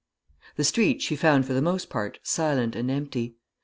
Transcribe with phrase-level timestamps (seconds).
[0.55, 3.35] ]The streets she found for the most part silent and empty.